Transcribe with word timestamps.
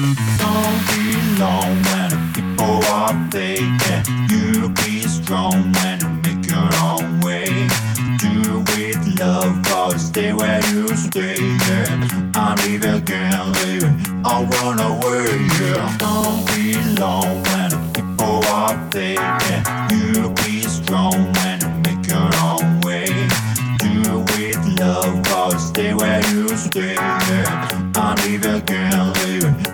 Don't 0.00 0.80
be 0.88 1.12
alone 1.36 1.76
when 1.88 2.32
people 2.32 2.80
are 2.88 3.12
faking. 3.30 4.02
You 4.30 4.70
be 4.70 5.02
strong 5.02 5.72
when 5.72 6.00
you 6.00 6.08
make 6.24 6.50
your 6.50 6.70
own 6.80 7.20
way. 7.20 7.44
Do 8.16 8.60
with 8.60 9.20
love, 9.20 9.62
cause 9.64 10.06
stay 10.06 10.32
where 10.32 10.64
you 10.72 10.88
stay. 10.96 11.36
Yeah. 11.36 12.32
I'm 12.34 12.56
leaving, 12.64 13.04
can't 13.04 13.52
leave. 13.60 13.84
I'll 14.24 14.46
run 14.46 14.80
away. 14.80 15.36
Yeah. 15.60 15.96
Don't 15.98 16.46
be 16.46 16.72
alone 16.80 17.42
when 17.42 17.92
people 17.92 18.40
are 18.46 18.78
faking. 18.90 19.62
You 19.92 20.30
be 20.44 20.62
strong 20.62 21.30
when 21.34 21.60
you 21.60 21.68
make 21.84 22.06
your 22.08 22.30
own 22.40 22.80
way. 22.80 23.04
Do 23.76 24.20
with 24.32 24.80
love, 24.80 25.22
cause 25.24 25.68
stay 25.68 25.92
where 25.92 26.24
you 26.30 26.48
stay. 26.56 26.94
Yeah. 26.94 27.92
I'm 27.96 28.16
leaving, 28.24 28.62
can't 28.62 29.09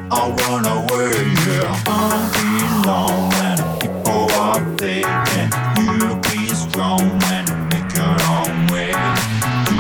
I 0.09 0.31
run 0.31 0.65
away, 0.65 1.11
yeah. 1.47 1.83
I'm 1.87 2.31
being 2.33 2.83
long 2.87 3.33
and 3.43 3.61
people 3.81 4.31
are 4.39 4.63
faking. 4.79 5.51
You 5.83 6.17
be 6.23 6.47
strong 6.55 7.03
and 7.35 7.49
make 7.71 7.91
your 7.93 8.17
own 8.31 8.67
way. 8.69 8.93
Do 9.67 9.77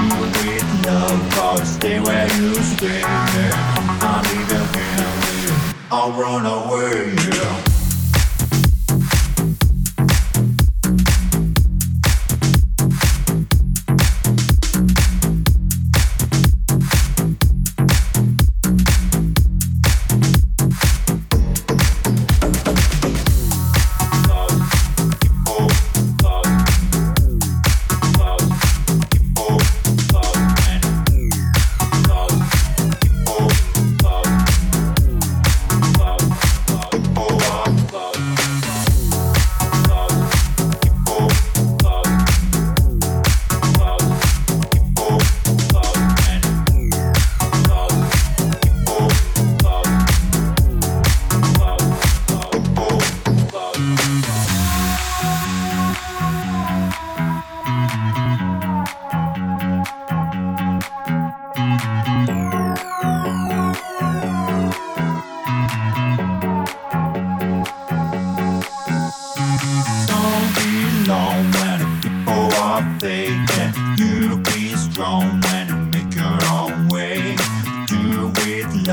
it 0.50 0.86
love, 0.86 1.20
but 1.36 1.64
stay 1.64 2.00
where 2.00 2.26
you 2.38 2.54
stay. 2.56 3.00
Yeah. 3.00 3.98
I'm 4.02 4.24
leaving 4.24 4.68
here, 4.74 5.48
yeah. 5.48 5.72
I'll 5.92 6.12
run 6.12 6.44
away. 6.44 7.15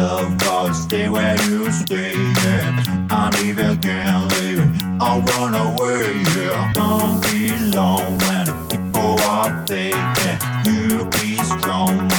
love 0.03 0.38
God, 0.38 0.75
stay 0.75 1.07
where 1.07 1.36
you 1.48 1.72
stay, 1.72 2.13
yeah. 2.43 3.07
I'm 3.10 3.33
even, 3.45 3.79
can't 3.79 4.29
leave 4.33 4.60
it. 4.60 4.69
I'll 5.00 5.22
run 5.22 5.53
away, 5.67 6.07
yeah. 6.36 6.74
Don't 6.74 7.22
be 7.24 7.39
alone 7.55 8.17
when 8.24 8.45
people 8.69 9.15
are 9.33 9.65
thinking 9.65 10.38
you 10.65 11.05
be 11.15 11.38
strong. 11.51 12.12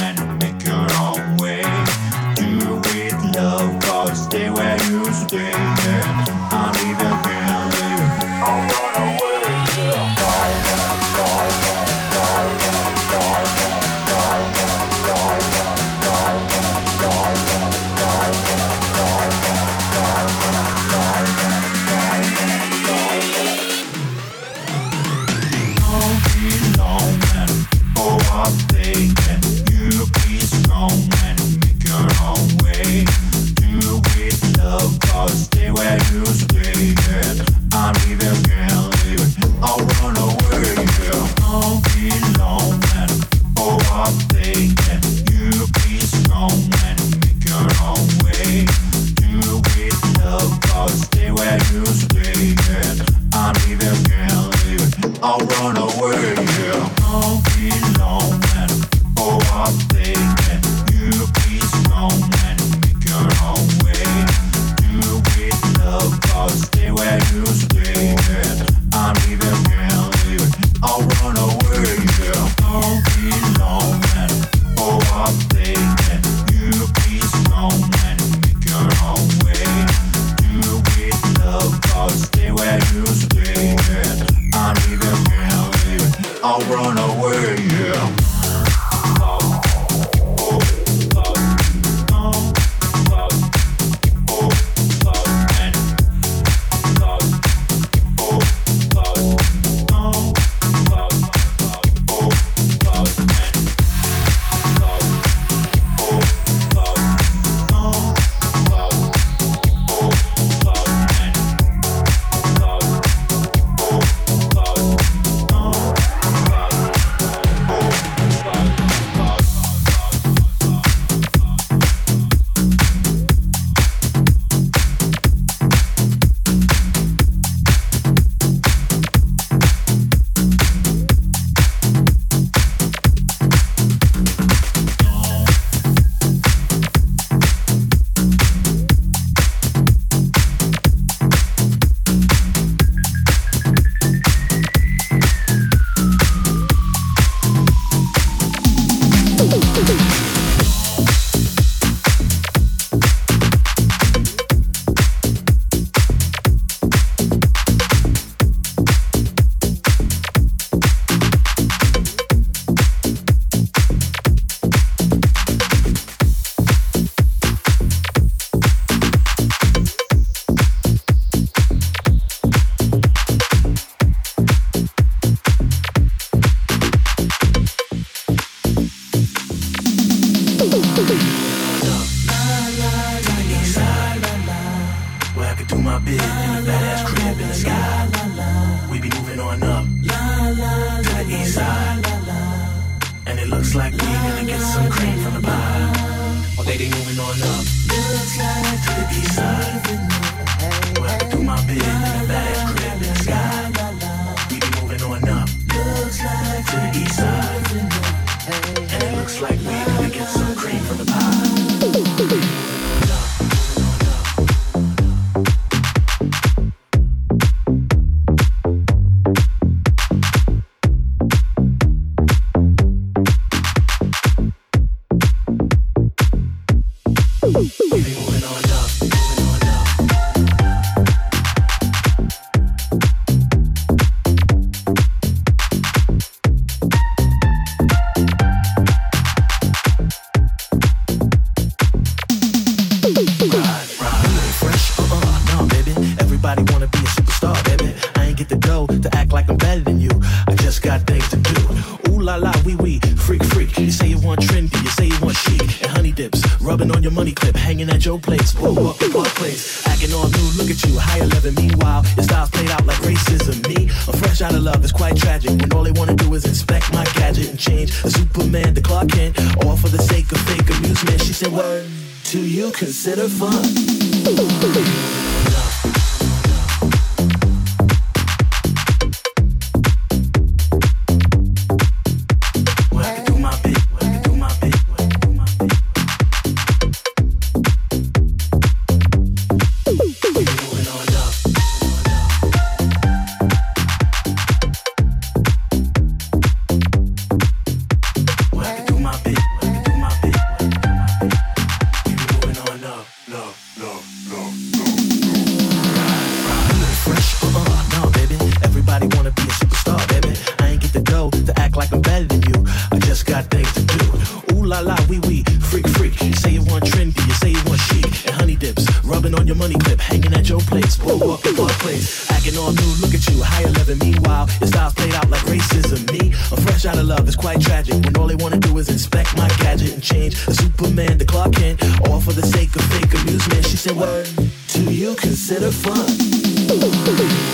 didn't 329.94 330.04
change. 330.04 330.34
a 330.48 330.54
Superman, 330.54 331.18
the 331.18 331.24
clock 331.24 331.58
in, 331.60 331.76
all 332.08 332.20
for 332.20 332.32
the 332.32 332.42
sake 332.42 332.74
of 332.74 332.82
fake 332.82 333.14
amusement. 333.20 333.64
She 333.66 333.76
said, 333.76 333.96
What 333.96 334.32
do 334.68 334.92
you 334.92 335.14
consider 335.14 335.70
fun? 335.70 337.53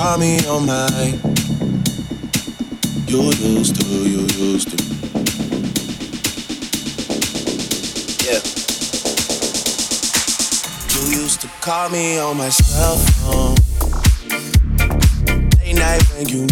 Call 0.00 0.16
me 0.16 0.38
on 0.46 0.64
my. 0.64 0.88
You 3.06 3.22
used 3.32 3.76
to, 3.78 3.86
you 4.08 4.22
used 4.48 4.70
to. 4.70 4.80
Call 11.60 11.90
me 11.90 12.18
on 12.18 12.38
my 12.38 12.48
cell 12.48 12.96
phone. 12.96 13.54
Late 15.58 15.76
night 15.76 16.02
when 16.14 16.26
you 16.26 16.46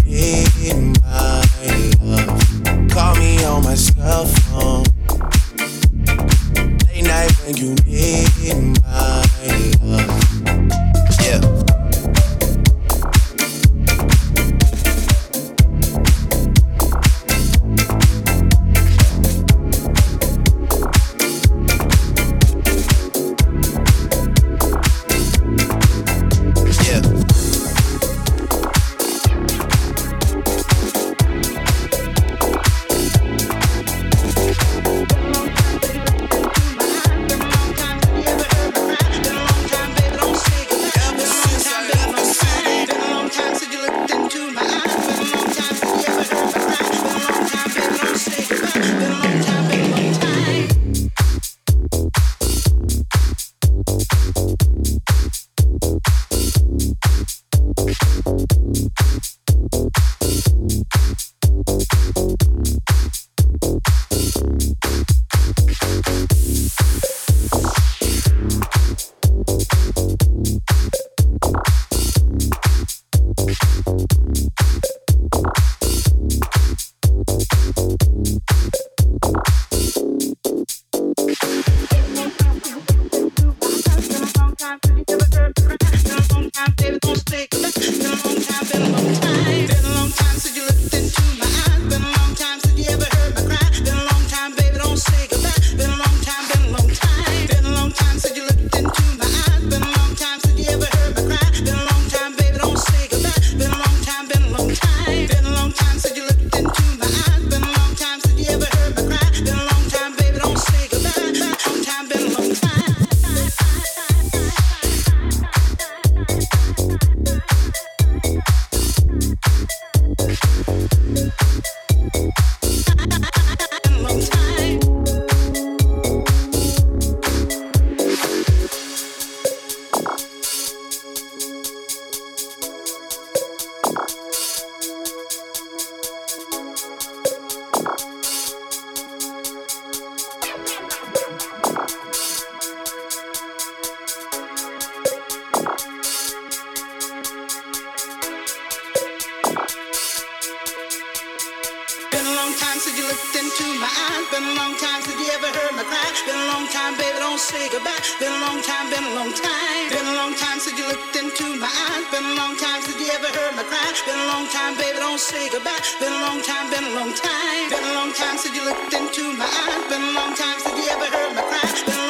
been 154.31 154.43
a 154.43 154.55
long 154.59 154.75
time 154.79 155.01
since 155.03 155.19
you 155.21 155.29
ever 155.31 155.47
heard 155.47 155.75
my 155.79 155.85
cry. 155.87 156.11
Been 156.27 156.35
a 156.35 156.49
long 156.51 156.67
time, 156.75 156.99
baby, 156.99 157.19
don't 157.19 157.39
say 157.39 157.71
goodbye. 157.71 158.03
Been 158.19 158.33
a 158.33 158.41
long 158.43 158.59
time, 158.63 158.91
been 158.91 159.05
a 159.05 159.15
long 159.15 159.33
time. 159.33 159.87
Been 159.95 160.07
a 160.07 160.17
long 160.19 160.35
time 160.35 160.59
since 160.59 160.79
you 160.79 160.87
looked 160.91 161.15
into 161.15 161.47
my 161.63 161.71
eyes. 161.71 162.05
Been 162.11 162.27
a 162.27 162.35
long 162.35 162.57
time 162.59 162.83
since 162.83 162.99
you 162.99 163.09
ever 163.15 163.31
heard 163.31 163.55
my 163.55 163.63
cry. 163.63 163.89
Been 164.07 164.19
a 164.19 164.29
long 164.35 164.47
time, 164.51 164.75
baby, 164.75 164.99
don't 164.99 165.21
say 165.21 165.49
goodbye. 165.51 165.79
Been 166.03 166.13
a 166.13 166.23
long 166.27 166.43
time, 166.43 166.67
been 166.71 166.85
a 166.85 166.95
long 166.99 167.13
time. 167.15 167.65
Been 167.71 167.85
a 167.85 167.95
long 167.95 168.13
time 168.13 168.37
since 168.39 168.55
you 168.57 168.65
looked 168.67 168.93
into 168.93 169.23
my 169.39 169.47
eyes. 169.47 169.83
Been 169.87 170.03
a 170.03 170.13
long 170.19 170.35
time 170.35 170.59
since 170.59 170.75
you 170.75 170.87
ever 170.91 171.09
heard 171.15 171.33
my 171.39 171.43
cry. 171.47 172.08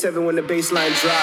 27 0.00 0.24
when 0.24 0.34
the 0.34 0.40
bassline 0.40 0.98
drop. 1.02 1.14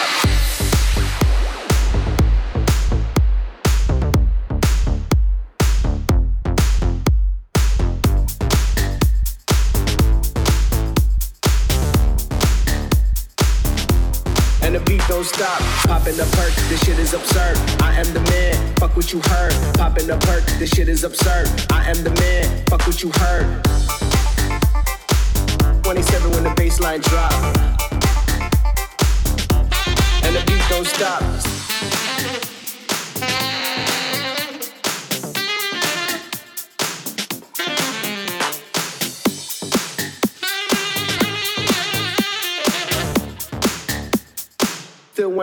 And 14.61 14.75
the 14.75 14.80
beat 14.82 15.01
don't 15.07 15.25
stop. 15.25 15.59
Popping 15.88 16.15
the 16.15 16.25
perk, 16.34 16.53
this 16.69 16.80
shit 16.86 16.99
is 16.99 17.15
absurd. 17.15 17.57
I 17.82 17.95
am 17.95 18.13
the 18.13 18.21
man, 18.30 18.75
fuck 18.75 18.95
what 18.95 19.11
you 19.11 19.21
heard. 19.21 19.53
Popping 19.73 20.05
the 20.05 20.17
perk, 20.17 20.45
this 20.59 20.69
shit 20.69 20.88
is 20.88 21.03
absurd. 21.03 21.49
I 21.71 21.89
am 21.89 22.03
the 22.03 22.11
man, 22.11 22.65
fuck 22.67 22.86
what 22.86 23.01
you 23.01 23.09
heard. 23.15 23.63
27 25.84 26.30
when 26.30 26.43
the 26.43 26.51
bassline 26.51 27.01
drop 27.01 27.96
the. 30.45 31.38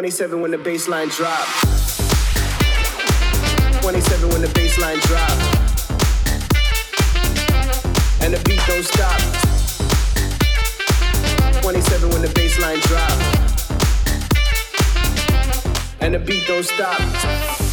27 0.05 0.43
when 0.43 0.51
the 0.51 0.59
bassline 0.59 1.11
drop. 1.17 1.47
27 3.81 4.29
when 4.29 4.43
the 4.43 4.49
bassline 4.49 5.01
drop. 5.01 5.31
And 8.23 8.35
the 8.35 8.43
beat 8.45 8.61
don't 8.67 8.85
stop. 8.85 9.21
27 11.63 12.11
when 12.11 12.21
the 12.21 12.29
bassline 12.29 12.83
drop 12.83 13.54
and 16.05 16.13
the 16.13 16.19
beat 16.19 16.47
don't 16.47 16.63
stop. 16.63 17.64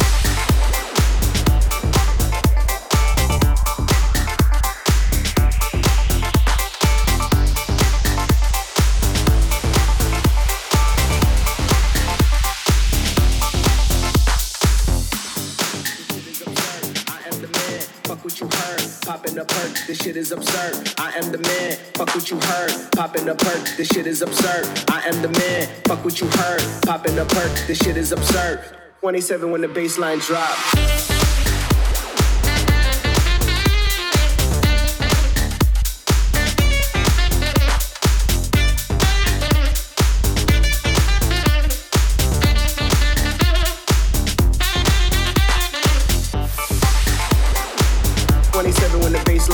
Shit 20.02 20.16
is 20.16 20.32
absurd. 20.32 20.94
I 20.98 21.12
am 21.12 21.30
the 21.30 21.38
man, 21.38 21.76
fuck 21.94 22.12
what 22.12 22.28
you 22.28 22.36
heard. 22.40 22.90
Popping 22.90 23.24
the 23.24 23.36
perk, 23.36 23.76
this 23.76 23.86
shit 23.86 24.08
is 24.08 24.20
absurd. 24.20 24.66
I 24.90 25.00
am 25.06 25.22
the 25.22 25.28
man, 25.28 25.68
fuck 25.84 26.04
what 26.04 26.20
you 26.20 26.26
heard. 26.26 26.60
Popping 26.84 27.14
the 27.14 27.24
perk, 27.24 27.68
this 27.68 27.78
shit 27.78 27.96
is 27.96 28.10
absurd. 28.10 28.64
27 28.98 29.52
when 29.52 29.60
the 29.60 29.68
bassline 29.68 30.20
drop. 30.26 30.81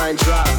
Baseline 0.08 0.16
drop. 0.16 0.57